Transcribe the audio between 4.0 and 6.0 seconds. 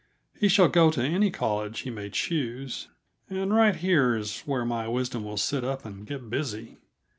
is where my wisdom will sit up